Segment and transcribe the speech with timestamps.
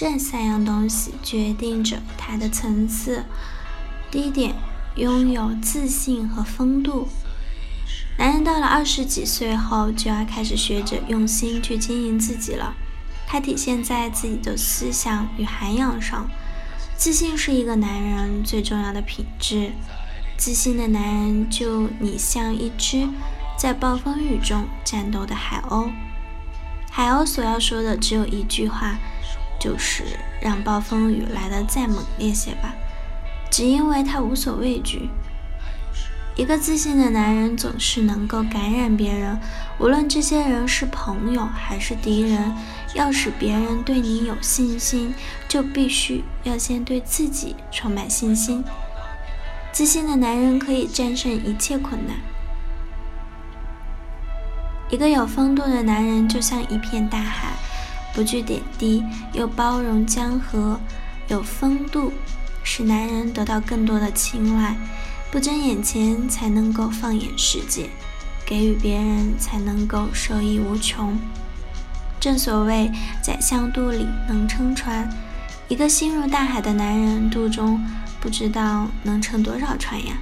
[0.00, 3.22] 这三样东西，决定着他的层次。
[4.10, 4.54] 第一点，
[4.94, 7.06] 拥有自信和风度。
[8.16, 12.72] 男人到了二十几岁后，就要开始学着用心去经营自己了。
[13.26, 16.30] 它体现在自己的思想与涵养上。
[16.96, 19.72] 自信是一个男人最重要的品质。
[20.38, 23.06] 自信的男人，就你像一只
[23.58, 25.90] 在暴风雨中战斗的海鸥。
[26.90, 28.96] 海鸥所要说的只有一句话，
[29.60, 30.02] 就是
[30.40, 32.74] 让暴风雨来得再猛烈些吧，
[33.50, 35.08] 只因为他无所畏惧。
[36.36, 39.38] 一个自信的男人总是能够感染别人，
[39.78, 42.52] 无论这些人是朋友还是敌人。
[42.92, 45.14] 要使别人对你有信心，
[45.46, 48.64] 就必须要先对自己充满信心。
[49.70, 52.16] 自信的男人可以战胜一切困难。
[54.88, 57.52] 一个有风度的男人就像一片大海，
[58.14, 60.78] 不惧点滴，又包容江河。
[61.28, 62.12] 有风度，
[62.64, 64.76] 使男人得到更多的青睐。
[65.30, 67.84] 不争眼前，才能够放眼世界；
[68.44, 71.16] 给予别人，才能够受益无穷。
[72.18, 72.90] 正所谓，
[73.22, 75.08] 宰相肚里能撑船。
[75.68, 77.80] 一个心如大海的男人，肚中
[78.20, 80.16] 不知道能撑多少船呀。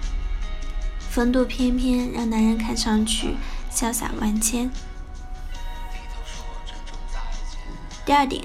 [1.08, 3.34] 风度翩翩，让男人看上去
[3.72, 4.70] 潇洒万千。
[8.08, 8.42] 第二点，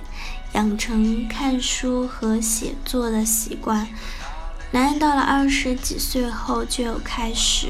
[0.56, 3.88] 养成看书和写作的习惯。
[4.72, 7.68] 男人到了二十几岁后，就开始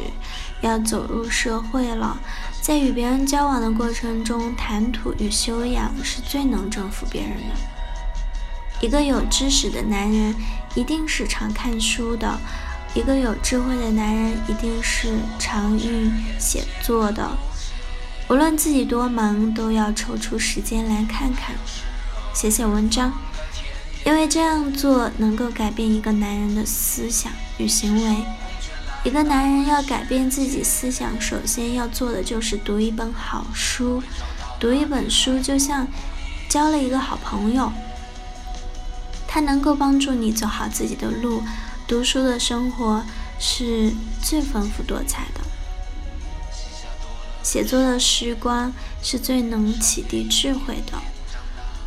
[0.61, 2.17] 要走入社会了。
[2.63, 7.55] 在与别人交往的过程中，谈吐与修养是最能征服别人的。
[8.81, 10.33] 一个有知识的男人，
[10.73, 12.39] 一定是常看书的；
[12.95, 17.29] 一个有智慧的男人，一定是常运写作的。
[18.29, 21.55] 无论自己多忙，都要抽出时间来看看，
[22.33, 23.13] 写写文章，
[24.05, 28.23] 因为这样做能够改变一个男人的思想与行为。
[29.03, 34.01] 一个男人要改变自己思想，首先要做的就是读一本好书。
[34.59, 35.85] 读一本书，就像
[36.47, 37.71] 交了一个好朋友。
[39.27, 41.43] 他能够帮助你走好自己的路。
[41.85, 43.03] 读书的生活
[43.39, 43.91] 是
[44.21, 45.41] 最丰富多彩的，
[47.53, 50.99] 写作的时光是最能启迪智慧的。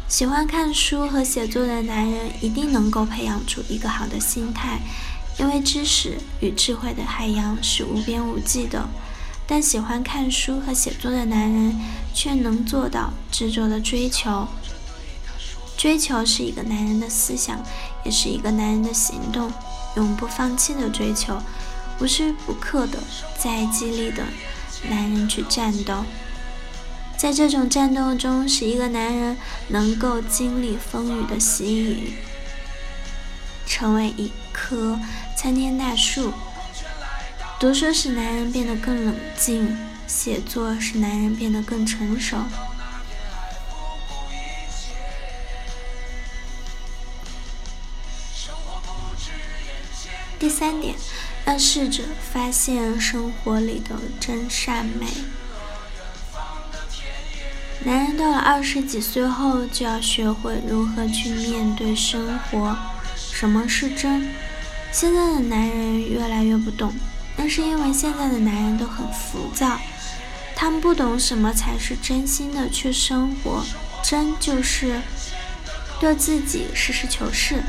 [0.06, 4.78] 喜欢看书和写作的男人，一定能够培养出一个好的心态，
[5.40, 8.88] 因为知识与智慧的海洋是无边无际的。
[9.44, 11.74] 但喜欢看书和写作的男人，
[12.14, 14.46] 却能做到执着的追求。
[15.76, 17.60] 追求是一个男人的思想，
[18.04, 19.52] 也是一个男人的行动，
[19.96, 21.36] 永不放弃的追求，
[21.98, 23.00] 无时不刻的
[23.36, 24.22] 在激励的
[24.88, 26.04] 男人去战斗。
[27.16, 29.36] 在这种战斗中，使一个男人
[29.68, 32.12] 能够经历风雨的洗礼，
[33.66, 35.00] 成为一棵
[35.36, 36.32] 参天大树。
[37.58, 39.74] 读书使男人变得更冷静，
[40.06, 42.36] 写作使男人变得更成熟。
[50.38, 50.94] 第三点，
[51.46, 55.06] 要试着发现生活里的真善美。
[57.84, 62.76] 男人到了二十几岁后，就要学会如何去面对生活。
[63.16, 64.28] 什么是真？
[64.92, 66.92] 现在的男人越来越不懂，
[67.36, 69.78] 那是因为现在的男人都很浮躁，
[70.54, 73.64] 他们不懂什么才是真心的去生活。
[74.02, 75.00] 真就是
[75.98, 77.62] 对自己实事求是。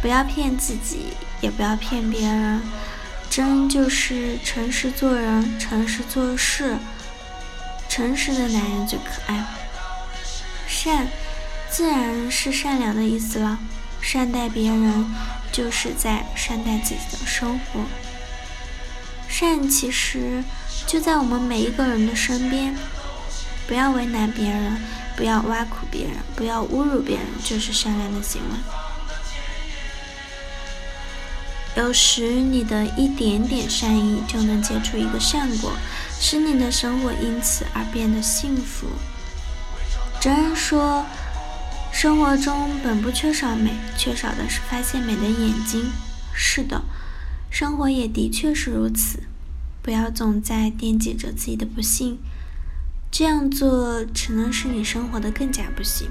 [0.00, 2.62] 不要骗自己，也不要骗别人。
[3.28, 6.76] 真就是诚实做人，诚实做事。
[7.88, 9.44] 诚实的男人最可爱。
[10.66, 11.08] 善，
[11.70, 13.58] 自然是善良的意思了。
[14.00, 15.06] 善待别人，
[15.52, 17.80] 就是在善待自己的生活。
[19.28, 20.42] 善其实
[20.86, 22.74] 就在我们每一个人的身边。
[23.68, 24.76] 不要为难别人，
[25.16, 28.56] 不要挖苦别人，不要侮辱别人，就是善良的行为。
[31.76, 35.72] 有时你的一点点善意就能结出一个善果，
[36.18, 38.88] 使你的生活因此而变得幸福。
[40.20, 41.06] 哲人说，
[41.92, 45.90] 生活中本不缺少美，缺少的是发现美的眼睛。
[46.34, 46.82] 是的，
[47.50, 49.22] 生活也的确是如此。
[49.80, 52.18] 不要总在惦记着自己的不幸，
[53.10, 56.08] 这样做只能使你生活的更加不幸。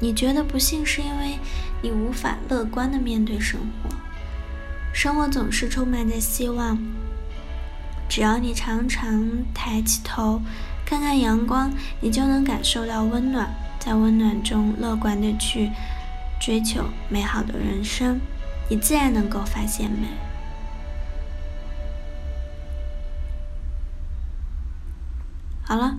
[0.00, 1.38] 你觉得不幸，是因为
[1.80, 3.90] 你无法乐观的面对生活。
[4.92, 6.78] 生活总是充满着希望，
[8.08, 10.42] 只要你常常抬起头，
[10.84, 13.48] 看看阳光，你就能感受到温暖，
[13.78, 15.70] 在温暖中乐观的去
[16.40, 18.20] 追求美好的人生，
[18.68, 20.08] 你自然能够发现美。
[25.62, 25.96] 好了。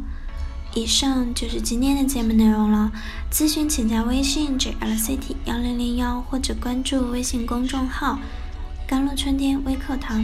[0.74, 2.94] 以上就是今天的节目内容了。
[3.30, 8.18] 咨询请加微信 jlct 幺零零幺或者关注微信公众号
[8.92, 10.22] “甘露春天微课堂”，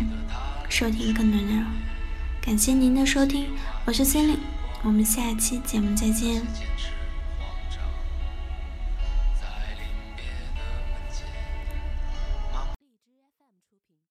[0.67, 1.63] 收听更多内容。
[2.41, 3.45] 感谢您的收听，
[3.85, 4.35] 我是 Cindy，
[4.83, 6.41] 我们下期节目再见。